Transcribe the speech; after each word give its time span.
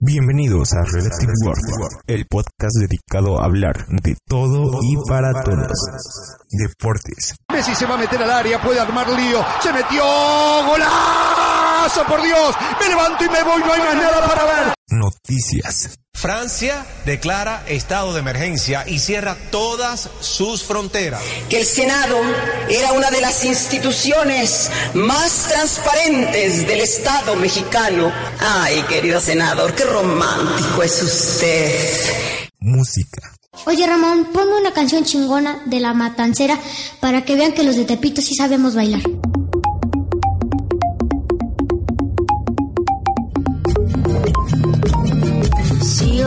Bienvenidos 0.00 0.72
a 0.72 0.82
Relative 0.82 1.32
World, 1.44 2.00
el 2.08 2.26
podcast 2.26 2.74
dedicado 2.80 3.40
a 3.40 3.44
hablar 3.44 3.86
de 4.02 4.16
todo 4.26 4.80
y 4.82 4.96
para 5.08 5.32
todos. 5.44 5.70
Deportes, 6.50 7.36
Messi 7.50 7.74
se 7.74 7.86
va 7.86 7.94
a 7.94 7.98
meter 7.98 8.20
al 8.22 8.30
área, 8.30 8.60
puede 8.60 8.80
armar 8.80 9.08
lío. 9.08 9.42
Se 9.62 9.72
metió. 9.72 10.02
¡Golazo! 10.66 12.04
Por 12.08 12.22
Dios. 12.22 12.56
Me 12.80 12.88
levanto 12.88 13.24
y 13.24 13.28
me 13.28 13.42
voy. 13.44 13.60
No 13.60 13.72
hay 13.72 13.80
más 13.80 13.94
nada 13.94 14.26
para 14.26 14.44
ver. 14.44 14.74
noticias, 14.90 15.96
Francia 16.14 16.86
declara 17.04 17.64
estado 17.68 18.14
de 18.14 18.20
emergencia 18.20 18.84
y 18.86 18.98
cierra 19.00 19.36
todas 19.50 20.08
sus 20.20 20.62
fronteras. 20.62 21.20
que 21.50 21.58
el 21.60 21.66
Senado 21.66 22.18
era 22.70 22.92
una 22.92 23.10
de 23.10 23.20
las 23.20 23.44
instituciones 23.44 24.70
más 24.94 25.48
transparentes 25.48 26.66
del 26.66 26.80
Estado 26.80 27.36
mexicano. 27.36 28.10
Ay, 28.38 28.82
querido 28.88 29.20
senador, 29.20 29.74
qué 29.74 29.84
romántico 29.84 30.82
es 30.82 31.02
usted. 31.02 31.74
música, 32.60 33.34
Oye 33.66 33.86
Ramón, 33.86 34.26
ponme 34.32 34.56
una 34.58 34.72
canción 34.72 35.04
chingona 35.04 35.62
de 35.66 35.80
la 35.80 35.94
matancera 35.94 36.58
para 37.00 37.24
que 37.24 37.34
vean 37.34 37.52
que 37.52 37.62
los 37.64 37.76
de 37.76 37.84
Tepito 37.84 38.20
sí 38.22 38.34
sabemos 38.34 38.74
bailar. 38.74 39.02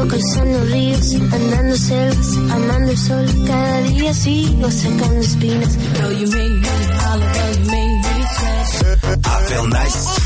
Cruzando 0.08 0.64
ríos, 0.66 1.14
andando 1.32 1.76
selvas, 1.76 2.38
amando 2.52 2.92
el 2.92 2.98
sol. 2.98 3.26
Cada 3.46 3.82
día 3.82 4.14
sigo 4.14 4.72
sacando 4.72 5.20
espinas. 5.20 5.78
Though 5.78 6.12
you 6.12 6.28
made 6.28 6.50
me 6.50 6.68
holler, 7.04 7.54
you 7.54 7.72
made 7.72 7.98
me 7.98 8.26
sweat. 8.36 9.26
I 9.26 9.46
feel 9.46 9.68
nice, 9.68 10.20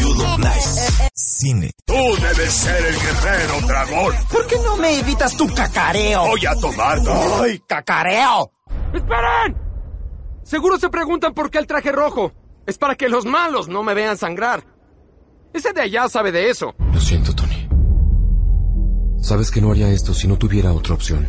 you 0.00 0.08
look 0.14 0.38
nice, 0.38 1.10
cine, 1.14 1.70
Tú 1.84 1.94
debes 1.94 2.52
ser 2.52 2.84
el 2.84 2.96
guerrero 2.98 3.66
dragón. 3.66 4.14
¿Por 4.30 4.46
qué 4.46 4.56
no 4.64 4.76
me 4.76 4.98
evitas 4.98 5.36
tu 5.36 5.46
cacareo? 5.54 6.26
Voy 6.26 6.46
a 6.46 6.54
tomar. 6.56 6.98
¡Ay, 7.42 7.60
cacareo! 7.66 8.52
¡Esperen! 8.92 9.56
Seguro 10.42 10.78
se 10.78 10.88
preguntan 10.88 11.34
por 11.34 11.50
qué 11.50 11.58
el 11.58 11.66
traje 11.66 11.92
rojo. 11.92 12.32
Es 12.66 12.78
para 12.78 12.96
que 12.96 13.08
los 13.08 13.24
malos 13.24 13.68
no 13.68 13.82
me 13.82 13.94
vean 13.94 14.16
sangrar. 14.16 14.64
Ese 15.52 15.72
de 15.72 15.80
allá 15.82 16.08
sabe 16.08 16.32
de 16.32 16.50
eso. 16.50 16.74
Lo 16.92 17.00
siento, 17.00 17.34
Tony. 17.34 17.45
Sabes 19.26 19.50
que 19.50 19.60
no 19.60 19.72
haría 19.72 19.90
esto 19.90 20.14
si 20.14 20.28
no 20.28 20.38
tuviera 20.38 20.72
otra 20.72 20.94
opción. 20.94 21.26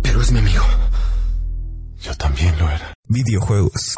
Pero 0.00 0.22
es 0.22 0.30
mi 0.30 0.38
amigo. 0.38 0.62
Yo 2.00 2.14
también 2.14 2.56
lo 2.56 2.70
era. 2.70 2.94
videojuegos, 3.08 3.96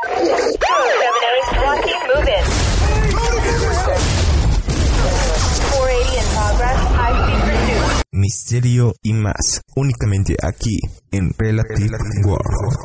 misterio 8.12 8.94
y 9.02 9.12
más, 9.12 9.60
únicamente 9.76 10.34
aquí 10.42 10.78
en 11.10 11.34
Relative 11.36 11.98
World. 12.24 12.78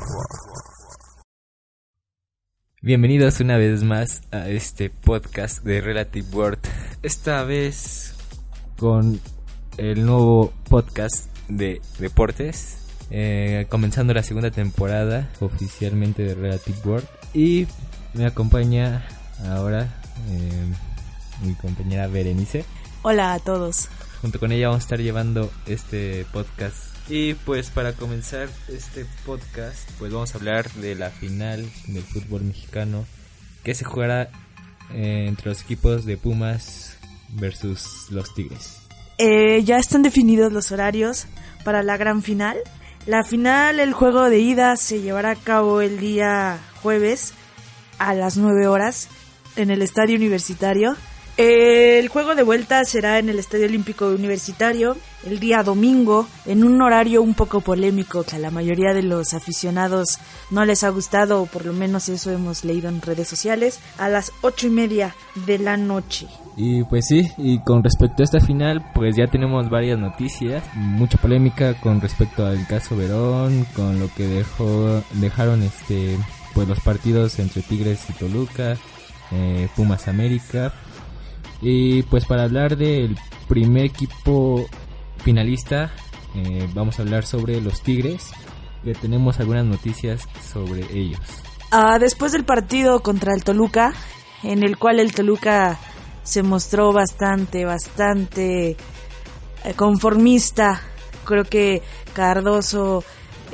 Bienvenidos 2.81 3.39
una 3.39 3.57
vez 3.57 3.85
más 3.85 4.23
a 4.31 4.49
este 4.49 4.89
podcast 4.89 5.63
de 5.63 5.79
Relative 5.79 6.27
World. 6.33 6.59
Esta 7.01 7.45
vez 7.45 8.13
con 8.77 9.21
el 9.79 10.05
nuevo 10.05 10.53
podcast 10.67 11.29
de 11.47 11.81
deportes. 11.99 12.75
eh, 13.11 13.65
comenzando 13.69 14.13
la 14.13 14.21
segunda 14.21 14.51
temporada 14.51 15.31
oficialmente 15.39 16.21
de 16.21 16.35
Relative 16.35 16.77
World. 16.85 17.07
Y 17.33 17.65
me 18.13 18.25
acompaña 18.25 19.03
ahora 19.47 19.99
eh, 20.29 20.65
mi 21.43 21.55
compañera 21.55 22.05
Berenice. 22.07 22.65
Hola 23.01 23.33
a 23.33 23.39
todos. 23.39 23.87
Junto 24.21 24.39
con 24.39 24.51
ella 24.51 24.67
vamos 24.67 24.83
a 24.83 24.85
estar 24.85 24.99
llevando 24.99 25.49
este 25.65 26.25
podcast. 26.31 26.93
Y 27.09 27.33
pues 27.33 27.71
para 27.71 27.93
comenzar 27.93 28.47
este 28.67 29.05
podcast, 29.25 29.89
pues 29.97 30.11
vamos 30.11 30.35
a 30.35 30.37
hablar 30.37 30.69
de 30.73 30.93
la 30.93 31.09
final 31.09 31.67
del 31.87 32.03
fútbol 32.03 32.43
mexicano 32.43 33.05
que 33.63 33.73
se 33.73 33.85
jugará 33.85 34.29
eh, 34.93 35.25
entre 35.27 35.49
los 35.49 35.61
equipos 35.61 36.05
de 36.05 36.17
Pumas 36.17 36.97
versus 37.29 38.07
los 38.11 38.35
Tigres. 38.35 38.88
Eh, 39.21 39.63
ya 39.65 39.77
están 39.77 40.01
definidos 40.01 40.53
los 40.53 40.71
horarios 40.71 41.27
para 41.65 41.83
la 41.83 41.97
gran 41.97 42.23
final. 42.23 42.57
La 43.05 43.25
final, 43.25 43.81
el 43.81 43.91
juego 43.91 44.29
de 44.29 44.39
ida, 44.39 44.77
se 44.77 45.01
llevará 45.01 45.31
a 45.31 45.35
cabo 45.35 45.81
el 45.81 45.99
día 45.99 46.57
jueves 46.81 47.33
a 47.97 48.13
las 48.13 48.37
9 48.37 48.67
horas 48.67 49.09
en 49.57 49.71
el 49.71 49.81
Estadio 49.81 50.15
Universitario. 50.15 50.95
El 51.35 52.07
juego 52.07 52.33
de 52.33 52.43
vuelta 52.43 52.83
será 52.85 53.19
en 53.19 53.27
el 53.27 53.39
Estadio 53.39 53.65
Olímpico 53.65 54.07
Universitario 54.07 54.95
el 55.25 55.39
día 55.39 55.63
domingo 55.63 56.27
en 56.45 56.63
un 56.63 56.81
horario 56.81 57.21
un 57.21 57.33
poco 57.33 57.59
polémico 57.61 58.23
que 58.23 58.37
a 58.37 58.39
la 58.39 58.51
mayoría 58.51 58.93
de 58.93 59.03
los 59.03 59.33
aficionados 59.33 60.17
no 60.49 60.63
les 60.65 60.83
ha 60.83 60.89
gustado 60.89 61.41
o 61.41 61.45
por 61.45 61.65
lo 61.65 61.73
menos 61.73 62.09
eso 62.09 62.31
hemos 62.31 62.63
leído 62.63 62.89
en 62.89 63.01
redes 63.01 63.27
sociales 63.27 63.79
a 63.97 64.09
las 64.09 64.31
ocho 64.41 64.67
y 64.67 64.69
media 64.69 65.15
de 65.45 65.59
la 65.59 65.77
noche. 65.77 66.27
Y 66.61 66.83
pues 66.83 67.05
sí, 67.07 67.31
y 67.37 67.59
con 67.59 67.81
respecto 67.81 68.21
a 68.21 68.25
esta 68.25 68.41
final, 68.41 68.91
pues 68.93 69.15
ya 69.15 69.27
tenemos 69.27 69.69
varias 69.69 69.97
noticias, 69.97 70.61
mucha 70.75 71.17
polémica 71.17 71.79
con 71.79 72.01
respecto 72.01 72.45
al 72.45 72.67
caso 72.67 72.97
Verón, 72.97 73.65
con 73.73 73.97
lo 73.97 74.13
que 74.13 74.27
dejó 74.27 75.01
dejaron 75.13 75.63
este 75.63 76.17
pues 76.53 76.67
los 76.67 76.81
partidos 76.81 77.39
entre 77.39 77.61
Tigres 77.61 78.09
y 78.09 78.13
Toluca, 78.13 78.75
eh, 79.31 79.69
Pumas 79.73 80.09
América. 80.09 80.73
Y 81.61 82.03
pues 82.03 82.25
para 82.25 82.43
hablar 82.43 82.75
del 82.75 83.17
primer 83.47 83.85
equipo 83.85 84.67
finalista, 85.23 85.91
eh, 86.35 86.67
vamos 86.73 86.99
a 86.99 87.03
hablar 87.03 87.25
sobre 87.25 87.61
los 87.61 87.81
Tigres, 87.81 88.31
que 88.83 88.93
tenemos 88.95 89.39
algunas 89.39 89.63
noticias 89.63 90.27
sobre 90.51 90.81
ellos. 90.91 91.21
Ah, 91.71 91.99
después 91.99 92.33
del 92.33 92.43
partido 92.43 92.99
contra 92.99 93.33
el 93.33 93.45
Toluca, 93.45 93.93
en 94.43 94.63
el 94.63 94.77
cual 94.77 94.99
el 94.99 95.13
Toluca 95.13 95.79
se 96.29 96.43
mostró 96.43 96.93
bastante, 96.93 97.65
bastante 97.65 98.77
eh, 99.63 99.73
conformista, 99.75 100.79
creo 101.25 101.43
que 101.43 101.81
Cardoso 102.13 103.03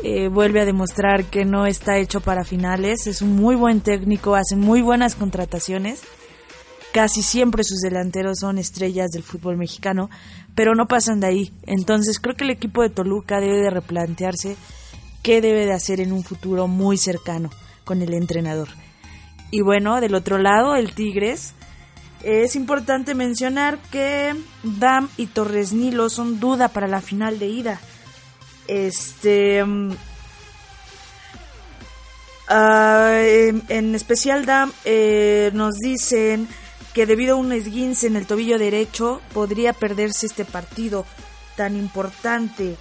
eh, 0.04 0.28
vuelve 0.28 0.60
a 0.60 0.66
demostrar 0.66 1.24
que 1.24 1.46
no 1.46 1.68
está 1.68 1.98
hecho 2.00 2.20
para 2.20 2.44
finales, 2.44 3.08
es 3.08 3.22
un 3.22 3.38
muy 3.38 3.56
buen 3.56 3.80
técnico, 3.80 4.36
hace 4.36 4.58
muy 4.58 4.82
buenas 4.82 5.16
contrataciones, 5.16 6.02
casi 6.92 7.22
siempre 7.22 7.64
sus 7.64 7.80
delanteros 7.80 8.40
son 8.40 8.58
estrellas 8.58 9.12
del 9.12 9.24
fútbol 9.24 9.56
mexicano, 9.56 10.10
pero 10.54 10.76
no 10.76 10.86
pasan 10.86 11.22
de 11.22 11.28
ahí, 11.28 11.54
entonces 11.66 12.20
creo 12.20 12.36
que 12.36 12.44
el 12.44 12.50
equipo 12.50 12.82
de 12.82 12.90
Toluca 12.90 13.40
debe 13.40 13.62
de 13.62 13.70
replantearse 13.70 14.58
qué 15.24 15.40
debe 15.40 15.66
de 15.66 15.72
hacer 15.72 16.02
en 16.02 16.12
un 16.12 16.26
futuro 16.26 16.68
muy 16.68 16.98
cercano 16.98 17.52
con 17.86 18.02
el 18.02 18.14
entrenador. 18.14 18.68
Y 19.50 19.62
bueno, 19.62 20.02
del 20.02 20.16
otro 20.16 20.40
lado, 20.40 20.76
el 20.76 20.94
Tigres. 20.94 21.54
Es 22.26 22.56
importante 22.56 23.14
mencionar 23.14 23.78
que 23.92 24.34
Dam 24.64 25.10
y 25.16 25.28
Torres 25.28 25.74
Nilo 25.74 26.10
son 26.10 26.40
duda 26.40 26.70
para 26.70 26.88
la 26.88 27.00
final 27.00 27.38
de 27.38 27.46
ida. 27.46 27.80
Este. 28.68 29.64
mm, 29.64 29.92
ah, 32.48 33.22
en, 33.22 33.94
especial, 33.94 34.48
Dam 34.48 34.74
eh, 34.86 35.52
nos 35.54 35.76
dicen 35.76 36.48
que 36.96 37.06
debido 37.06 37.36
a 37.36 37.40
un 37.40 37.52
esguince 37.52 38.08
en 38.08 38.16
el 38.16 38.26
tobillo 38.26 38.58
derecho 38.58 39.22
podría 39.32 39.74
perderse 39.74 40.26
este 40.26 40.46
partido 40.46 41.06
tan 41.56 41.76
importante. 41.76 42.76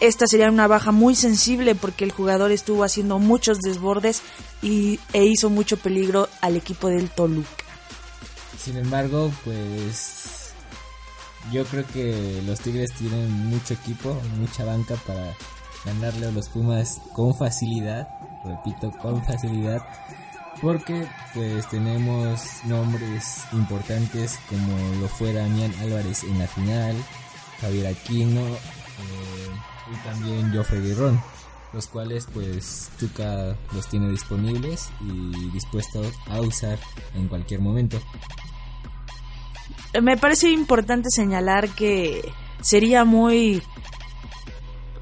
Esta 0.00 0.26
sería 0.26 0.50
una 0.50 0.66
baja 0.66 0.90
muy 0.90 1.14
sensible 1.14 1.76
porque 1.76 2.02
el 2.02 2.10
jugador 2.10 2.50
estuvo 2.50 2.82
haciendo 2.82 3.20
muchos 3.20 3.60
desbordes 3.60 4.22
y, 4.60 4.98
e 5.12 5.24
hizo 5.24 5.50
mucho 5.50 5.76
peligro 5.76 6.28
al 6.40 6.56
equipo 6.56 6.88
del 6.88 7.10
Toluca. 7.10 7.65
Sin 8.66 8.78
embargo, 8.78 9.30
pues 9.44 10.50
yo 11.52 11.64
creo 11.66 11.86
que 11.86 12.42
los 12.44 12.58
Tigres 12.58 12.92
tienen 12.94 13.30
mucho 13.48 13.74
equipo, 13.74 14.20
mucha 14.40 14.64
banca 14.64 14.96
para 15.06 15.36
ganarle 15.84 16.26
a 16.26 16.30
los 16.32 16.48
Pumas 16.48 17.00
con 17.14 17.32
facilidad, 17.36 18.08
repito, 18.44 18.90
con 19.00 19.24
facilidad. 19.24 19.86
porque 20.60 21.06
pues 21.32 21.68
tenemos 21.68 22.42
nombres 22.64 23.44
importantes 23.52 24.36
como 24.48 24.76
lo 25.00 25.06
fuera 25.06 25.42
Damián 25.42 25.72
Álvarez 25.82 26.24
en 26.24 26.36
la 26.36 26.48
final, 26.48 26.96
Javier 27.60 27.86
Aquino 27.86 28.40
eh, 28.40 29.50
y 29.92 29.96
también 30.04 30.52
Joffrey 30.52 30.80
Guerrón, 30.80 31.22
los 31.72 31.86
cuales 31.86 32.26
pues 32.34 32.90
Tuca 32.98 33.54
los 33.72 33.86
tiene 33.86 34.08
disponibles 34.10 34.88
y 35.02 35.50
dispuestos 35.50 36.08
a 36.26 36.40
usar 36.40 36.80
en 37.14 37.28
cualquier 37.28 37.60
momento. 37.60 38.00
Me 40.02 40.16
parece 40.16 40.50
importante 40.50 41.08
señalar 41.10 41.68
que 41.70 42.22
sería 42.60 43.04
muy 43.04 43.62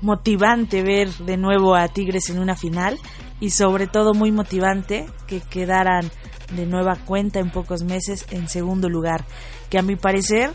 motivante 0.01 0.83
ver 0.83 1.09
de 1.15 1.37
nuevo 1.37 1.75
a 1.75 1.89
Tigres 1.89 2.29
en 2.31 2.39
una 2.39 2.57
final 2.57 2.99
y 3.41 3.51
sobre 3.51 3.87
todo 3.87 4.15
muy 4.15 4.31
motivante 4.31 5.07
que 5.27 5.41
quedaran 5.41 6.11
de 6.55 6.67
nueva 6.67 6.97
cuenta 6.97 7.41
en 7.41 7.51
pocos 7.51 7.83
meses 7.83 8.27
en 8.31 8.49
segundo 8.49 8.89
lugar, 8.89 9.25
que 9.71 9.79
a 9.79 9.83
mi 9.83 9.97
parecer 9.97 10.51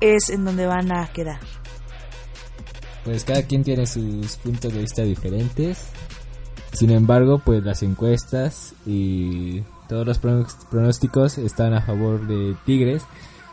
es 0.00 0.30
en 0.30 0.44
donde 0.44 0.66
van 0.66 0.90
a 0.90 1.06
quedar. 1.12 1.40
Pues 3.04 3.24
cada 3.24 3.42
quien 3.42 3.62
tiene 3.62 3.86
sus 3.86 4.36
puntos 4.36 4.72
de 4.72 4.80
vista 4.80 5.02
diferentes. 5.02 5.90
Sin 6.72 6.90
embargo, 6.90 7.40
pues 7.44 7.62
las 7.64 7.82
encuestas 7.82 8.74
y 8.84 9.62
todos 9.88 10.06
los 10.06 10.18
pronósticos 10.18 11.38
están 11.38 11.72
a 11.72 11.82
favor 11.82 12.26
de 12.26 12.54
Tigres, 12.66 13.04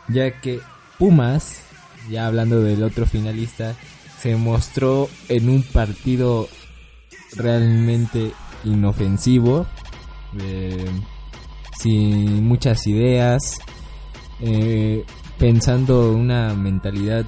ya 0.08 0.40
que 0.40 0.60
Pumas, 0.98 1.62
ya 2.10 2.26
hablando 2.26 2.62
del 2.62 2.82
otro 2.82 3.06
finalista, 3.06 3.74
se 4.18 4.36
mostró 4.36 5.08
en 5.28 5.48
un 5.48 5.62
partido 5.62 6.48
realmente 7.36 8.32
inofensivo, 8.64 9.66
eh, 10.40 10.86
sin 11.78 12.44
muchas 12.44 12.86
ideas, 12.86 13.58
eh, 14.40 15.04
pensando 15.38 16.12
una 16.12 16.54
mentalidad 16.54 17.26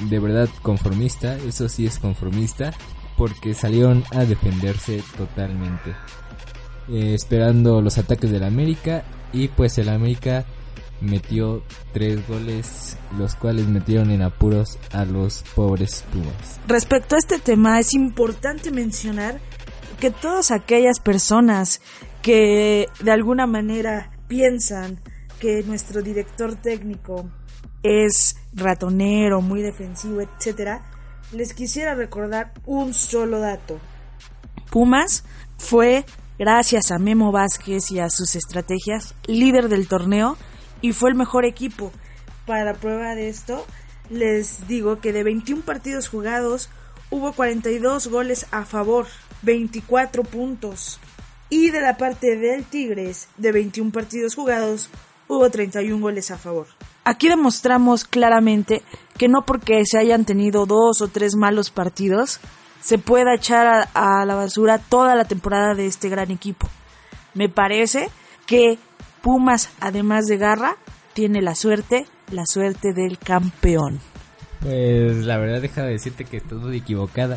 de 0.00 0.18
verdad 0.18 0.48
conformista, 0.62 1.36
eso 1.36 1.68
sí 1.68 1.86
es 1.86 1.98
conformista, 1.98 2.72
porque 3.16 3.54
salieron 3.54 4.04
a 4.12 4.24
defenderse 4.24 5.02
totalmente, 5.16 5.90
eh, 6.88 7.14
esperando 7.14 7.80
los 7.82 7.98
ataques 7.98 8.30
del 8.30 8.44
América 8.44 9.04
y 9.32 9.48
pues 9.48 9.78
el 9.78 9.88
América 9.88 10.44
metió 11.00 11.62
tres 11.92 12.26
goles, 12.26 12.96
los 13.16 13.34
cuales 13.34 13.66
metieron 13.68 14.10
en 14.10 14.22
apuros 14.22 14.78
a 14.92 15.04
los 15.04 15.44
pobres 15.54 16.04
Pumas. 16.12 16.60
Respecto 16.66 17.14
a 17.14 17.18
este 17.18 17.38
tema, 17.38 17.78
es 17.78 17.94
importante 17.94 18.70
mencionar 18.70 19.40
que 20.00 20.10
todas 20.10 20.50
aquellas 20.50 21.00
personas 21.00 21.80
que 22.22 22.88
de 23.00 23.10
alguna 23.10 23.46
manera 23.46 24.12
piensan 24.28 25.00
que 25.40 25.62
nuestro 25.62 26.02
director 26.02 26.56
técnico 26.56 27.30
es 27.82 28.36
ratonero, 28.52 29.40
muy 29.40 29.62
defensivo, 29.62 30.20
etcétera, 30.20 30.84
les 31.32 31.54
quisiera 31.54 31.94
recordar 31.94 32.52
un 32.66 32.94
solo 32.94 33.38
dato. 33.38 33.78
Pumas 34.70 35.24
fue, 35.58 36.04
gracias 36.38 36.90
a 36.90 36.98
Memo 36.98 37.32
Vázquez 37.32 37.90
y 37.90 38.00
a 38.00 38.10
sus 38.10 38.34
estrategias, 38.34 39.14
líder 39.26 39.68
del 39.68 39.88
torneo 39.88 40.36
y 40.80 40.92
fue 40.92 41.10
el 41.10 41.16
mejor 41.16 41.44
equipo. 41.44 41.92
Para 42.46 42.74
prueba 42.74 43.14
de 43.14 43.28
esto, 43.28 43.66
les 44.10 44.66
digo 44.68 45.00
que 45.00 45.12
de 45.12 45.22
21 45.22 45.62
partidos 45.62 46.08
jugados 46.08 46.70
hubo 47.10 47.32
42 47.32 48.08
goles 48.08 48.46
a 48.50 48.64
favor, 48.64 49.06
24 49.42 50.22
puntos. 50.24 50.98
Y 51.50 51.70
de 51.70 51.80
la 51.80 51.96
parte 51.96 52.36
del 52.36 52.64
Tigres, 52.64 53.28
de 53.36 53.52
21 53.52 53.90
partidos 53.90 54.34
jugados, 54.34 54.90
hubo 55.28 55.48
31 55.50 56.00
goles 56.00 56.30
a 56.30 56.38
favor. 56.38 56.66
Aquí 57.04 57.28
demostramos 57.28 58.04
claramente 58.04 58.82
que 59.16 59.28
no 59.28 59.46
porque 59.46 59.82
se 59.86 59.98
hayan 59.98 60.26
tenido 60.26 60.66
dos 60.66 61.00
o 61.00 61.08
tres 61.08 61.36
malos 61.36 61.70
partidos, 61.70 62.40
se 62.80 62.98
pueda 62.98 63.34
echar 63.34 63.88
a, 63.94 64.24
la 64.24 64.34
basura 64.34 64.78
toda 64.78 65.14
la 65.14 65.24
temporada 65.24 65.74
de 65.74 65.86
este 65.86 66.08
gran 66.08 66.30
equipo. 66.30 66.68
Me 67.34 67.48
parece 67.48 68.10
que 68.46 68.78
Pumas, 69.28 69.68
además 69.78 70.24
de 70.24 70.38
garra, 70.38 70.76
tiene 71.12 71.42
la 71.42 71.54
suerte, 71.54 72.06
la 72.32 72.46
suerte 72.46 72.94
del 72.94 73.18
campeón. 73.18 74.00
Pues 74.62 75.18
la 75.26 75.36
verdad 75.36 75.60
deja 75.60 75.82
de 75.82 75.90
decirte 75.90 76.24
que 76.24 76.40
todo 76.40 76.72
equivocada, 76.72 77.36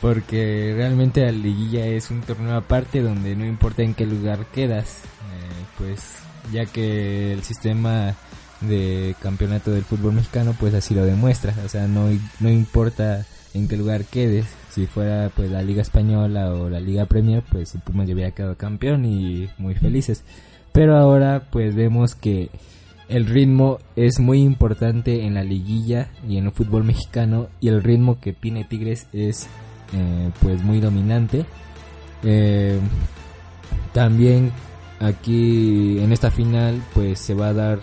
porque 0.00 0.72
realmente 0.76 1.22
la 1.22 1.32
liguilla 1.32 1.84
es 1.84 2.12
un 2.12 2.20
torneo 2.20 2.54
aparte 2.54 3.02
donde 3.02 3.34
no 3.34 3.44
importa 3.44 3.82
en 3.82 3.94
qué 3.94 4.06
lugar 4.06 4.46
quedas, 4.52 5.00
eh, 5.02 5.64
pues 5.78 6.14
ya 6.52 6.64
que 6.64 7.32
el 7.32 7.42
sistema 7.42 8.14
de 8.60 9.16
campeonato 9.20 9.72
del 9.72 9.82
fútbol 9.82 10.12
mexicano 10.12 10.54
pues 10.56 10.74
así 10.74 10.94
lo 10.94 11.04
demuestra, 11.04 11.56
o 11.64 11.68
sea, 11.68 11.88
no, 11.88 12.06
no 12.38 12.50
importa 12.50 13.26
en 13.52 13.66
qué 13.66 13.76
lugar 13.76 14.04
quedes, 14.04 14.46
si 14.70 14.86
fuera 14.86 15.32
pues 15.34 15.50
la 15.50 15.62
Liga 15.62 15.82
Española 15.82 16.52
o 16.52 16.70
la 16.70 16.78
Liga 16.78 17.06
Premier, 17.06 17.42
pues 17.50 17.76
Pumas 17.84 18.06
ya 18.06 18.14
hubiera 18.14 18.30
quedado 18.30 18.56
campeón 18.56 19.04
y 19.04 19.50
muy 19.58 19.74
felices. 19.74 20.22
Pero 20.76 20.98
ahora 20.98 21.42
pues 21.50 21.74
vemos 21.74 22.14
que 22.14 22.50
el 23.08 23.24
ritmo 23.24 23.78
es 23.96 24.20
muy 24.20 24.42
importante 24.42 25.24
en 25.24 25.32
la 25.32 25.42
liguilla 25.42 26.10
y 26.28 26.36
en 26.36 26.44
el 26.44 26.52
fútbol 26.52 26.84
mexicano 26.84 27.48
y 27.60 27.68
el 27.68 27.82
ritmo 27.82 28.20
que 28.20 28.34
tiene 28.34 28.64
Tigres 28.64 29.06
es 29.14 29.46
eh, 29.94 30.30
pues 30.42 30.62
muy 30.62 30.80
dominante. 30.80 31.46
Eh, 32.22 32.78
también 33.94 34.52
aquí 35.00 35.98
en 35.98 36.12
esta 36.12 36.30
final 36.30 36.82
pues 36.92 37.20
se 37.20 37.32
va 37.32 37.48
a 37.48 37.54
dar 37.54 37.78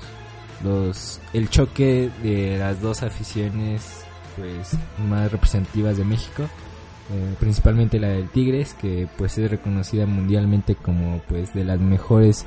los 0.64 1.20
el 1.34 1.50
choque 1.50 2.12
de 2.22 2.60
las 2.60 2.80
dos 2.80 3.02
aficiones 3.02 4.06
pues 4.36 4.78
más 5.10 5.32
representativas 5.32 5.98
de 5.98 6.06
México 6.06 6.44
eh, 6.44 7.36
principalmente 7.40 8.00
la 8.00 8.10
del 8.10 8.30
Tigres 8.30 8.76
que 8.76 9.08
pues 9.18 9.38
es 9.40 9.50
reconocida 9.50 10.06
mundialmente 10.06 10.76
como 10.76 11.22
pues 11.28 11.54
de 11.54 11.64
las 11.64 11.80
mejores 11.80 12.46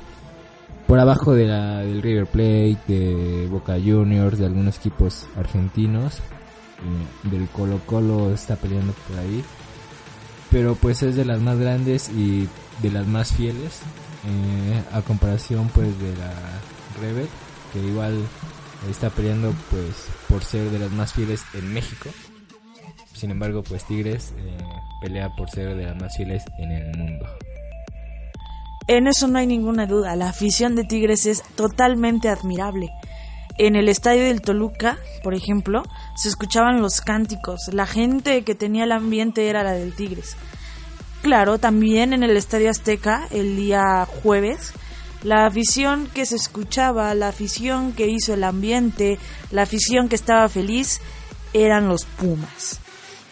por 0.87 0.99
abajo 0.99 1.33
de 1.33 1.45
la 1.45 1.79
del 1.79 2.01
River 2.01 2.25
Plate, 2.25 2.79
de 2.87 3.47
Boca 3.51 3.73
Juniors, 3.73 4.39
de 4.39 4.45
algunos 4.45 4.77
equipos 4.77 5.27
argentinos, 5.35 6.21
del 7.23 7.47
Colo 7.49 7.79
Colo 7.85 8.31
está 8.31 8.55
peleando 8.55 8.93
por 9.07 9.19
ahí, 9.19 9.43
pero 10.49 10.75
pues 10.75 11.03
es 11.03 11.15
de 11.15 11.25
las 11.25 11.41
más 11.41 11.57
grandes 11.59 12.09
y 12.09 12.47
de 12.81 12.91
las 12.91 13.07
más 13.07 13.33
fieles 13.33 13.81
eh, 14.25 14.83
a 14.93 15.01
comparación 15.01 15.69
pues 15.69 15.87
de 15.99 16.15
la 16.17 16.31
Rebel 17.01 17.27
que 17.73 17.79
igual 17.79 18.15
está 18.89 19.09
peleando 19.09 19.53
pues 19.69 20.07
por 20.29 20.43
ser 20.43 20.69
de 20.69 20.79
las 20.79 20.91
más 20.91 21.13
fieles 21.13 21.43
en 21.53 21.73
México. 21.73 22.09
Sin 23.13 23.31
embargo, 23.31 23.63
pues 23.63 23.83
Tigres 23.85 24.33
eh, 24.37 24.57
pelea 25.01 25.29
por 25.35 25.49
ser 25.49 25.75
de 25.75 25.85
las 25.85 25.99
más 25.99 26.15
fieles 26.15 26.43
en 26.59 26.71
el 26.71 26.97
mundo. 26.97 27.25
En 28.87 29.07
eso 29.07 29.27
no 29.27 29.37
hay 29.37 29.47
ninguna 29.47 29.85
duda, 29.85 30.15
la 30.15 30.29
afición 30.29 30.75
de 30.75 30.85
Tigres 30.85 31.25
es 31.25 31.43
totalmente 31.55 32.29
admirable. 32.29 32.89
En 33.57 33.75
el 33.75 33.89
estadio 33.89 34.23
del 34.23 34.41
Toluca, 34.41 34.97
por 35.23 35.33
ejemplo, 35.33 35.83
se 36.15 36.29
escuchaban 36.29 36.81
los 36.81 37.01
cánticos, 37.01 37.67
la 37.73 37.85
gente 37.85 38.43
que 38.43 38.55
tenía 38.55 38.85
el 38.85 38.93
ambiente 38.93 39.49
era 39.49 39.63
la 39.63 39.73
del 39.73 39.93
Tigres. 39.93 40.37
Claro, 41.21 41.57
también 41.57 42.13
en 42.13 42.23
el 42.23 42.37
estadio 42.37 42.69
Azteca, 42.69 43.27
el 43.31 43.57
día 43.57 44.07
jueves, 44.23 44.71
la 45.23 45.47
afición 45.47 46.07
que 46.13 46.25
se 46.25 46.37
escuchaba, 46.37 47.13
la 47.13 47.27
afición 47.27 47.91
que 47.91 48.07
hizo 48.07 48.35
el 48.35 48.45
ambiente, 48.45 49.19
la 49.51 49.63
afición 49.63 50.07
que 50.07 50.15
estaba 50.15 50.47
feliz, 50.47 51.01
eran 51.51 51.89
los 51.89 52.05
Pumas. 52.05 52.79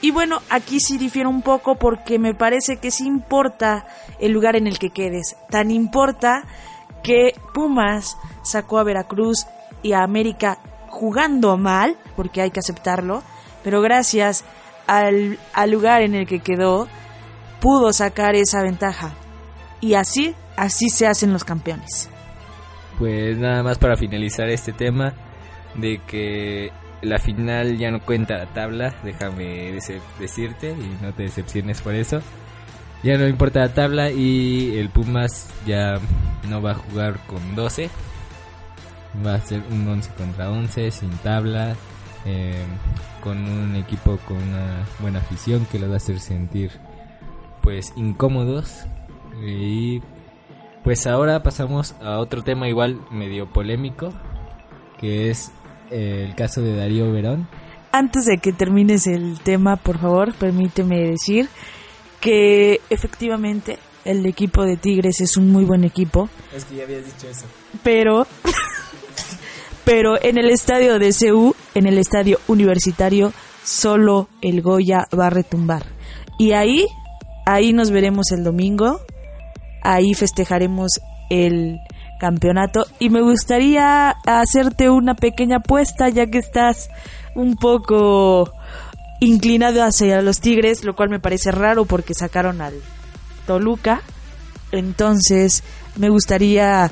Y 0.01 0.11
bueno, 0.11 0.39
aquí 0.49 0.79
sí 0.79 0.97
difiero 0.97 1.29
un 1.29 1.41
poco 1.41 1.75
porque 1.75 2.19
me 2.19 2.33
parece 2.33 2.77
que 2.77 2.91
sí 2.91 3.07
importa 3.07 3.85
el 4.19 4.31
lugar 4.31 4.55
en 4.55 4.67
el 4.67 4.77
que 4.77 4.91
quedes. 4.91 5.35
Tan 5.49 5.71
importa 5.71 6.43
que 7.03 7.33
Pumas 7.53 8.17
sacó 8.43 8.79
a 8.79 8.83
Veracruz 8.83 9.45
y 9.81 9.93
a 9.93 10.03
América 10.03 10.59
jugando 10.87 11.57
mal, 11.57 11.97
porque 12.15 12.41
hay 12.41 12.51
que 12.51 12.59
aceptarlo, 12.59 13.23
pero 13.63 13.81
gracias 13.81 14.45
al, 14.87 15.39
al 15.53 15.71
lugar 15.71 16.01
en 16.01 16.15
el 16.15 16.27
que 16.27 16.39
quedó, 16.39 16.87
pudo 17.59 17.91
sacar 17.93 18.35
esa 18.35 18.61
ventaja. 18.61 19.13
Y 19.81 19.95
así, 19.95 20.35
así 20.55 20.89
se 20.89 21.07
hacen 21.07 21.33
los 21.33 21.43
campeones. 21.43 22.09
Pues 22.97 23.37
nada 23.37 23.61
más 23.61 23.77
para 23.77 23.97
finalizar 23.97 24.49
este 24.49 24.71
tema 24.71 25.13
de 25.75 25.99
que 26.07 26.71
la 27.05 27.19
final 27.19 27.77
ya 27.77 27.91
no 27.91 28.01
cuenta 28.01 28.37
la 28.37 28.47
tabla, 28.47 28.95
déjame 29.03 29.71
decirte 30.19 30.71
y 30.71 31.03
no 31.03 31.13
te 31.13 31.23
decepciones 31.23 31.81
por 31.81 31.93
eso. 31.95 32.21
Ya 33.03 33.17
no 33.17 33.27
importa 33.27 33.59
la 33.59 33.73
tabla 33.73 34.11
y 34.11 34.77
el 34.77 34.89
Pumas 34.89 35.49
ya 35.65 35.99
no 36.49 36.61
va 36.61 36.71
a 36.71 36.75
jugar 36.75 37.19
con 37.27 37.55
12. 37.55 37.89
Va 39.25 39.35
a 39.35 39.41
ser 39.41 39.61
un 39.71 39.87
11 39.87 40.11
contra 40.17 40.51
11 40.51 40.91
sin 40.91 41.11
tabla, 41.19 41.75
em, 42.25 42.67
con 43.23 43.37
un 43.37 43.75
equipo 43.75 44.17
con 44.27 44.37
una 44.37 44.85
buena 44.99 45.19
afición 45.19 45.65
que 45.71 45.79
los 45.79 45.89
va 45.89 45.95
a 45.95 45.97
hacer 45.97 46.19
sentir 46.19 46.71
pues 47.61 47.93
incómodos 47.95 48.85
y 49.45 50.01
Pues 50.83 51.07
ahora 51.07 51.41
pasamos 51.41 51.95
a 51.99 52.19
otro 52.19 52.43
tema 52.43 52.67
igual 52.69 52.99
medio 53.09 53.51
polémico, 53.51 54.13
que 54.99 55.31
es 55.31 55.51
el 55.91 56.35
caso 56.35 56.61
de 56.61 56.75
Darío 56.75 57.11
Verón. 57.11 57.47
Antes 57.91 58.25
de 58.25 58.37
que 58.39 58.51
termines 58.51 59.07
el 59.07 59.39
tema, 59.39 59.77
por 59.77 59.99
favor, 59.99 60.33
permíteme 60.35 60.99
decir 60.99 61.47
que 62.19 62.81
efectivamente 62.89 63.79
el 64.03 64.25
equipo 64.25 64.63
de 64.63 64.77
Tigres 64.77 65.21
es 65.21 65.37
un 65.37 65.51
muy 65.51 65.65
buen 65.65 65.83
equipo. 65.83 66.29
Es 66.53 66.65
que 66.65 66.75
ya 66.75 66.83
habías 66.83 67.05
dicho 67.05 67.27
eso. 67.27 67.45
Pero, 67.83 68.27
pero 69.85 70.21
en 70.21 70.37
el 70.37 70.49
estadio 70.49 70.99
de 70.99 71.13
CU, 71.13 71.55
en 71.73 71.87
el 71.87 71.97
estadio 71.97 72.39
universitario, 72.47 73.33
solo 73.63 74.29
el 74.41 74.61
Goya 74.61 75.07
va 75.17 75.27
a 75.27 75.31
retumbar. 75.31 75.85
Y 76.37 76.51
ahí, 76.51 76.85
ahí 77.45 77.73
nos 77.73 77.91
veremos 77.91 78.31
el 78.31 78.43
domingo. 78.43 79.01
Ahí 79.81 80.13
festejaremos 80.13 80.99
el 81.29 81.79
campeonato. 82.19 82.85
Y 82.99 83.09
me 83.09 83.21
gustaría 83.21 84.09
hacerte 84.25 84.89
una 84.89 85.15
pequeña 85.15 85.57
apuesta, 85.57 86.09
ya 86.09 86.27
que 86.27 86.39
estás 86.39 86.89
un 87.35 87.55
poco 87.55 88.51
inclinado 89.19 89.83
hacia 89.83 90.21
los 90.21 90.39
Tigres, 90.39 90.83
lo 90.83 90.95
cual 90.95 91.09
me 91.09 91.19
parece 91.19 91.51
raro 91.51 91.85
porque 91.85 92.13
sacaron 92.13 92.61
al 92.61 92.75
Toluca. 93.45 94.01
Entonces, 94.71 95.63
me 95.95 96.09
gustaría 96.09 96.91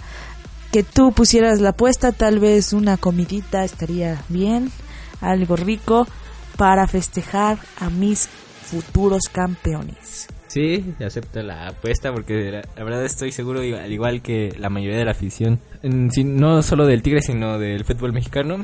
que 0.71 0.83
tú 0.83 1.11
pusieras 1.11 1.59
la 1.59 1.69
apuesta, 1.69 2.11
tal 2.11 2.39
vez 2.39 2.73
una 2.73 2.97
comidita 2.97 3.63
estaría 3.63 4.23
bien, 4.29 4.71
algo 5.21 5.55
rico 5.55 6.07
para 6.57 6.87
festejar 6.87 7.57
a 7.79 7.89
mis 7.89 8.27
futuros 8.63 9.23
campeones. 9.31 10.27
Sí, 10.53 10.93
acepto 11.03 11.41
la 11.41 11.69
apuesta 11.69 12.13
porque 12.13 12.51
la, 12.51 12.83
verdad 12.83 13.03
estoy 13.03 13.31
seguro, 13.31 13.61
al 13.61 13.91
igual 13.91 14.21
que 14.21 14.53
la 14.59 14.69
mayoría 14.69 14.99
de 14.99 15.05
la 15.05 15.11
afición, 15.11 15.59
en- 15.81 16.11
sí, 16.11 16.23
no 16.23 16.61
solo 16.61 16.85
del 16.85 17.01
Tigre, 17.01 17.23
sino 17.23 17.57
del 17.57 17.83
fútbol 17.85 18.13
mexicano. 18.13 18.57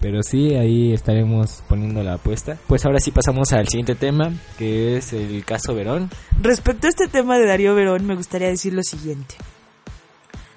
Pero 0.00 0.22
sí, 0.22 0.54
ahí 0.54 0.94
estaremos 0.94 1.62
poniendo 1.68 2.02
la 2.02 2.14
apuesta. 2.14 2.56
Pues 2.66 2.86
ahora 2.86 3.00
sí 3.00 3.10
pasamos 3.10 3.52
al 3.52 3.68
siguiente 3.68 3.94
tema, 3.94 4.32
que 4.56 4.96
es 4.96 5.12
el 5.12 5.44
caso 5.44 5.74
Verón. 5.74 6.08
Respecto 6.40 6.86
a 6.86 6.90
este 6.90 7.06
tema 7.08 7.36
de 7.38 7.46
Darío 7.46 7.74
Verón, 7.74 8.06
me 8.06 8.14
gustaría 8.14 8.48
decir 8.48 8.72
lo 8.72 8.82
siguiente. 8.82 9.34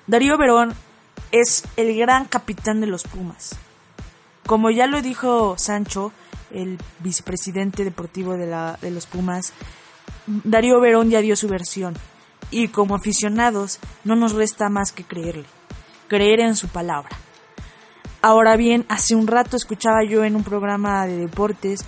Darío 0.07 0.37
Verón 0.37 0.73
es 1.33 1.63
el 1.75 1.97
gran 1.97 2.23
capitán 2.25 2.79
de 2.79 2.87
los 2.87 3.03
Pumas. 3.03 3.57
Como 4.45 4.71
ya 4.71 4.87
lo 4.87 5.01
dijo 5.01 5.55
Sancho, 5.57 6.13
el 6.51 6.77
vicepresidente 6.99 7.83
deportivo 7.83 8.37
de, 8.37 8.47
la, 8.47 8.77
de 8.81 8.91
los 8.91 9.05
Pumas, 9.07 9.53
Darío 10.43 10.79
Verón 10.79 11.09
ya 11.09 11.21
dio 11.21 11.35
su 11.35 11.47
versión. 11.47 11.95
Y 12.51 12.69
como 12.69 12.95
aficionados, 12.95 13.79
no 14.03 14.15
nos 14.15 14.33
resta 14.33 14.69
más 14.69 14.91
que 14.91 15.03
creerle. 15.03 15.45
Creer 16.07 16.39
en 16.39 16.55
su 16.55 16.67
palabra. 16.67 17.09
Ahora 18.21 18.55
bien, 18.57 18.85
hace 18.89 19.15
un 19.15 19.27
rato 19.27 19.57
escuchaba 19.57 20.03
yo 20.03 20.23
en 20.23 20.35
un 20.35 20.43
programa 20.43 21.05
de 21.05 21.17
deportes 21.17 21.85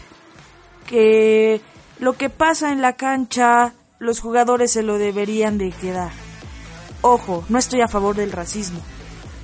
que 0.87 1.61
lo 1.99 2.13
que 2.13 2.29
pasa 2.29 2.71
en 2.71 2.81
la 2.81 2.93
cancha 2.93 3.73
los 3.99 4.19
jugadores 4.19 4.71
se 4.71 4.81
lo 4.81 4.97
deberían 4.97 5.57
de 5.57 5.71
quedar. 5.71 6.11
Ojo, 7.01 7.43
no 7.49 7.59
estoy 7.59 7.81
a 7.81 7.87
favor 7.87 8.15
del 8.15 8.31
racismo, 8.31 8.79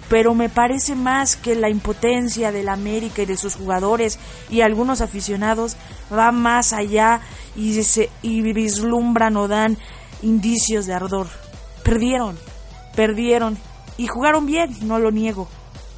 pero 0.10 0.34
me 0.34 0.50
parece 0.50 0.96
más 0.96 1.36
que 1.36 1.56
la 1.56 1.70
impotencia 1.70 2.52
del 2.52 2.70
América 2.70 3.22
y 3.22 3.26
de 3.26 3.38
sus 3.38 3.56
jugadores 3.56 4.20
y 4.50 4.62
algunos 4.62 5.02
aficionados 5.02 5.76
va 6.12 6.32
más 6.32 6.74
allá 6.74 7.22
y, 7.56 7.84
se, 7.84 8.10
y 8.22 8.42
vislumbran 8.42 9.36
o 9.38 9.48
dan 9.48 9.78
indicios 10.22 10.86
de 10.86 10.94
ardor. 10.94 11.28
Perdieron, 11.84 12.38
perdieron 12.96 13.58
y 13.98 14.08
jugaron 14.08 14.46
bien, 14.46 14.76
no 14.82 15.00
lo 15.00 15.12
niego, 15.12 15.48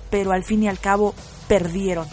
pero 0.09 0.31
al 0.31 0.43
fin 0.43 0.63
y 0.63 0.67
al 0.67 0.79
cabo 0.79 1.13
perdieron. 1.47 2.07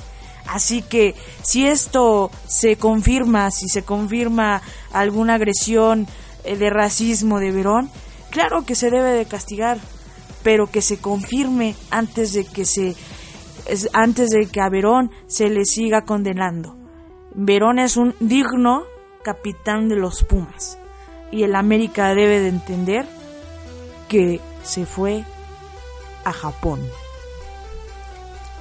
Así 0.48 0.82
que 0.82 1.14
si 1.42 1.66
esto 1.66 2.30
se 2.46 2.76
confirma, 2.76 3.50
si 3.50 3.68
se 3.68 3.82
confirma 3.82 4.62
alguna 4.92 5.34
agresión 5.34 6.06
eh, 6.44 6.56
de 6.56 6.70
racismo 6.70 7.40
de 7.40 7.50
Verón, 7.50 7.90
claro 8.30 8.64
que 8.64 8.74
se 8.74 8.90
debe 8.90 9.12
de 9.12 9.26
castigar, 9.26 9.78
pero 10.46 10.68
que 10.70 10.80
se 10.80 10.98
confirme 10.98 11.74
antes 11.90 12.32
de 12.32 12.44
que 12.44 12.64
se 12.64 12.94
es- 13.66 13.88
antes 13.92 14.30
de 14.30 14.46
que 14.46 14.60
a 14.60 14.68
Verón 14.68 15.10
se 15.26 15.48
le 15.50 15.64
siga 15.64 16.02
condenando. 16.04 16.76
Verón 17.34 17.80
es 17.80 17.96
un 17.96 18.14
digno 18.20 18.84
capitán 19.24 19.88
de 19.88 19.96
los 19.96 20.22
Pumas 20.22 20.78
y 21.32 21.42
el 21.42 21.56
América 21.56 22.14
debe 22.14 22.38
de 22.38 22.46
entender 22.50 23.06
que 24.08 24.40
se 24.62 24.86
fue 24.86 25.24
a 26.24 26.32
Japón. 26.32 26.78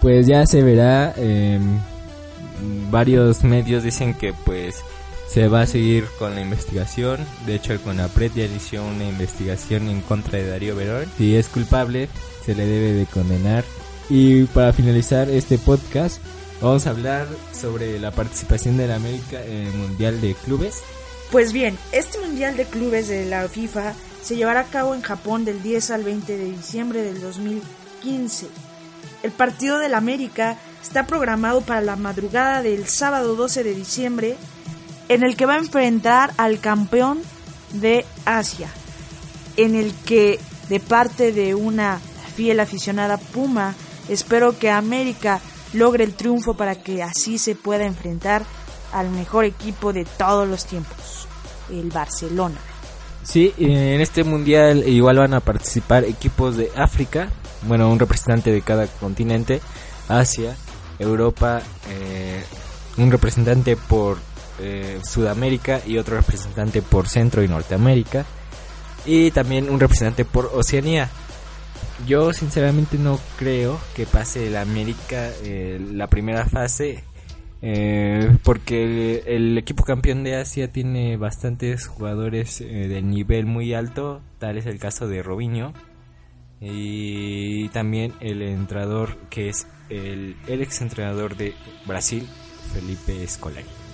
Pues 0.01 0.25
ya 0.25 0.43
se 0.47 0.63
verá. 0.63 1.13
eh, 1.17 1.59
varios 2.89 3.43
medios 3.43 3.83
dicen 3.83 4.15
que 4.15 4.33
pues 4.33 4.81
se 5.27 5.47
va 5.47 5.61
a 5.61 5.67
seguir 5.67 6.05
con 6.17 6.35
la 6.35 6.41
investigación. 6.41 7.25
De 7.45 7.55
hecho, 7.55 7.73
el 7.73 7.79
CONAPRED 7.79 8.31
ya 8.35 8.45
inició 8.45 8.85
una 8.85 9.05
investigación 9.05 9.89
en 9.89 10.01
contra 10.01 10.39
de 10.39 10.47
Darío 10.47 10.75
Verón. 10.75 11.11
Si 11.17 11.35
es 11.35 11.47
culpable, 11.47 12.09
se 12.45 12.55
le 12.55 12.65
debe 12.65 12.93
de 12.93 13.05
condenar. 13.05 13.63
Y 14.09 14.43
para 14.45 14.71
finalizar 14.71 15.29
este 15.29 15.57
podcast, 15.57 16.21
vamos 16.61 16.85
a 16.85 16.91
hablar 16.91 17.27
sobre 17.53 17.99
la 17.99 18.11
participación 18.11 18.77
de 18.77 18.87
la 18.87 18.95
América 18.95 19.43
en 19.43 19.67
el 19.67 19.73
Mundial 19.73 20.21
de 20.21 20.35
Clubes. 20.35 20.81
Pues 21.31 21.53
bien, 21.53 21.77
este 21.91 22.19
Mundial 22.19 22.55
de 22.55 22.65
Clubes 22.65 23.07
de 23.07 23.25
la 23.25 23.47
FIFA 23.47 23.93
se 24.21 24.35
llevará 24.35 24.61
a 24.61 24.69
cabo 24.69 24.95
en 24.95 25.01
Japón 25.01 25.43
del 25.43 25.61
10 25.61 25.91
al 25.91 26.03
20 26.03 26.37
de 26.37 26.45
diciembre 26.45 27.01
del 27.01 27.19
2015. 27.19 28.47
El 29.23 29.31
partido 29.31 29.79
del 29.79 29.95
América 29.95 30.57
está 30.81 31.07
programado 31.07 31.61
para 31.61 31.81
la 31.81 31.95
madrugada 31.95 32.61
del 32.61 32.87
sábado 32.87 33.35
12 33.35 33.63
de 33.63 33.73
diciembre, 33.73 34.35
en 35.09 35.23
el 35.23 35.35
que 35.35 35.45
va 35.45 35.55
a 35.55 35.59
enfrentar 35.59 36.33
al 36.37 36.59
campeón 36.59 37.19
de 37.73 38.05
Asia, 38.25 38.69
en 39.57 39.75
el 39.75 39.93
que 40.05 40.39
de 40.69 40.79
parte 40.79 41.31
de 41.31 41.55
una 41.55 41.99
fiel 42.35 42.59
aficionada 42.59 43.17
Puma, 43.17 43.75
espero 44.09 44.57
que 44.57 44.69
América 44.69 45.39
logre 45.73 46.03
el 46.03 46.13
triunfo 46.13 46.55
para 46.55 46.75
que 46.75 47.03
así 47.03 47.37
se 47.37 47.55
pueda 47.55 47.85
enfrentar 47.85 48.43
al 48.93 49.09
mejor 49.09 49.45
equipo 49.45 49.93
de 49.93 50.05
todos 50.05 50.47
los 50.47 50.65
tiempos, 50.65 51.27
el 51.69 51.89
Barcelona. 51.89 52.57
Sí, 53.23 53.53
en 53.57 54.01
este 54.01 54.23
mundial 54.23 54.87
igual 54.87 55.17
van 55.17 55.33
a 55.33 55.39
participar 55.39 56.03
equipos 56.03 56.57
de 56.57 56.71
África, 56.75 57.29
bueno, 57.67 57.89
un 57.89 57.99
representante 57.99 58.51
de 58.51 58.61
cada 58.61 58.87
continente, 58.87 59.61
Asia, 60.07 60.55
Europa, 60.99 61.61
eh, 61.89 62.43
un 62.97 63.11
representante 63.11 63.75
por 63.75 64.17
eh, 64.59 64.99
Sudamérica 65.03 65.81
y 65.85 65.97
otro 65.97 66.17
representante 66.17 66.81
por 66.81 67.07
Centro 67.07 67.43
y 67.43 67.47
Norteamérica, 67.47 68.25
y 69.05 69.31
también 69.31 69.69
un 69.69 69.79
representante 69.79 70.25
por 70.25 70.51
Oceanía. 70.53 71.09
Yo 72.07 72.33
sinceramente 72.33 72.97
no 72.97 73.19
creo 73.37 73.79
que 73.95 74.05
pase 74.05 74.47
el 74.47 74.57
América 74.57 75.29
eh, 75.43 75.79
la 75.93 76.07
primera 76.07 76.45
fase. 76.45 77.03
Eh, 77.61 78.37
porque 78.43 79.23
el, 79.25 79.57
equipo 79.57 79.83
campeón 79.85 80.23
de 80.23 80.35
Asia 80.35 80.71
tiene 80.71 81.17
bastantes 81.17 81.87
jugadores 81.87 82.59
de 82.59 83.01
nivel 83.01 83.47
muy 83.47 83.73
alto, 83.73 84.21
tal 84.37 84.57
es 84.57 84.67
el 84.67 84.77
caso 84.77 85.07
de 85.07 85.23
Robinho 85.23 85.73
y 86.61 87.69
también 87.69 88.13
el 88.19 88.41
entrenador 88.41 89.17
que 89.29 89.49
es 89.49 89.67
el, 89.89 90.35
el 90.47 90.61
ex 90.61 90.81
entrenador 90.81 91.37
de 91.37 91.53
Brasil, 91.85 92.27
Felipe 92.73 93.27
Scolari. 93.27 93.84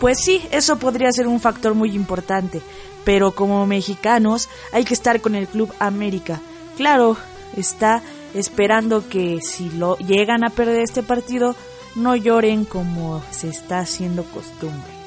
Pues 0.00 0.18
sí, 0.20 0.46
eso 0.52 0.78
podría 0.78 1.10
ser 1.12 1.26
un 1.26 1.40
factor 1.40 1.74
muy 1.74 1.94
importante, 1.94 2.60
pero 3.04 3.32
como 3.32 3.66
mexicanos 3.66 4.48
hay 4.72 4.84
que 4.84 4.94
estar 4.94 5.20
con 5.20 5.34
el 5.34 5.48
Club 5.48 5.72
América. 5.80 6.40
Claro, 6.76 7.16
está 7.56 8.02
esperando 8.34 9.08
que 9.08 9.40
si 9.42 9.70
lo 9.70 9.96
llegan 9.98 10.44
a 10.44 10.50
perder 10.50 10.82
este 10.82 11.02
partido, 11.02 11.56
no 11.96 12.14
lloren 12.14 12.64
como 12.64 13.22
se 13.30 13.48
está 13.48 13.80
haciendo 13.80 14.22
costumbre. 14.24 14.98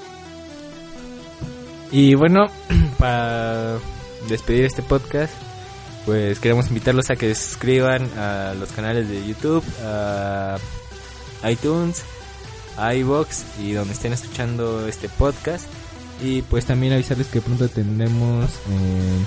Y 1.92 2.16
bueno, 2.16 2.48
para 2.98 3.78
despedir 4.28 4.66
este 4.66 4.82
podcast, 4.82 5.34
pues 6.06 6.40
queremos 6.40 6.68
invitarlos 6.68 7.10
a 7.10 7.16
que 7.16 7.34
se 7.34 7.44
suscriban 7.44 8.10
a 8.18 8.54
los 8.60 8.72
canales 8.72 9.08
de 9.10 9.26
YouTube, 9.26 9.64
a 9.86 10.58
iTunes, 11.50 12.04
iBox 12.78 13.44
y 13.60 13.74
donde 13.74 13.94
estén 13.94 14.14
escuchando 14.14 14.88
este 14.88 15.10
podcast. 15.10 15.66
Y 16.22 16.44
pues 16.44 16.66
también 16.66 16.94
avisarles 16.94 17.28
que 17.28 17.42
pronto 17.42 17.68
tendremos 17.68 18.50
eh, 18.70 19.24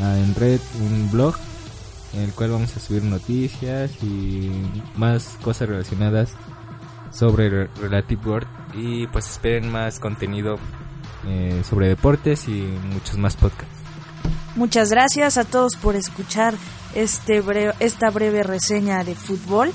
en 0.00 0.34
red 0.36 0.60
un 0.80 1.10
blog 1.10 1.34
en 2.14 2.22
el 2.22 2.32
cual 2.32 2.52
vamos 2.52 2.76
a 2.76 2.80
subir 2.80 3.02
noticias 3.02 3.90
y 4.02 4.50
más 4.96 5.36
cosas 5.42 5.68
relacionadas 5.68 6.30
sobre 7.12 7.50
Re- 7.50 7.70
Relative 7.80 8.22
World. 8.24 8.48
Y 8.74 9.06
pues 9.08 9.28
esperen 9.30 9.70
más 9.70 9.98
contenido 9.98 10.58
eh, 11.26 11.62
sobre 11.68 11.88
deportes 11.88 12.46
y 12.46 12.62
muchos 12.92 13.18
más 13.18 13.36
podcasts. 13.36 13.74
Muchas 14.54 14.90
gracias 14.90 15.36
a 15.38 15.44
todos 15.44 15.76
por 15.76 15.96
escuchar 15.96 16.54
este 16.94 17.42
esta 17.80 18.10
breve 18.10 18.42
reseña 18.42 19.02
de 19.04 19.14
fútbol. 19.14 19.70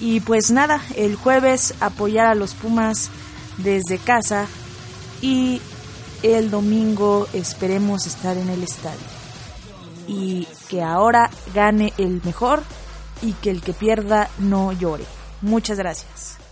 Y 0.00 0.20
pues 0.20 0.50
nada, 0.50 0.80
el 0.96 1.16
jueves 1.16 1.74
apoyar 1.80 2.26
a 2.26 2.34
los 2.34 2.54
Pumas 2.54 3.10
desde 3.58 3.98
casa 3.98 4.46
y 5.22 5.60
el 6.22 6.50
domingo 6.50 7.28
esperemos 7.32 8.06
estar 8.06 8.36
en 8.36 8.48
el 8.48 8.62
estadio. 8.62 8.98
Y 10.06 10.46
que 10.68 10.82
ahora 10.82 11.30
gane 11.54 11.92
el 11.98 12.20
mejor 12.24 12.62
y 13.22 13.32
que 13.34 13.50
el 13.50 13.62
que 13.62 13.72
pierda 13.72 14.28
no 14.38 14.72
llore. 14.72 15.04
Muchas 15.40 15.78
gracias. 15.78 16.43